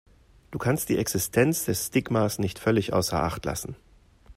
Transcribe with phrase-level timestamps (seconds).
[0.49, 3.75] Du kannst die Existenz des Stigmas nicht völlig außer Acht lassen.